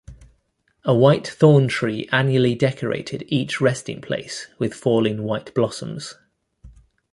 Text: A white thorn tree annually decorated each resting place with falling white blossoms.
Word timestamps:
A 0.83 0.95
white 0.95 1.27
thorn 1.27 1.67
tree 1.67 2.09
annually 2.11 2.55
decorated 2.55 3.23
each 3.27 3.61
resting 3.61 4.01
place 4.01 4.47
with 4.57 4.73
falling 4.73 5.21
white 5.21 5.53
blossoms. 5.53 6.15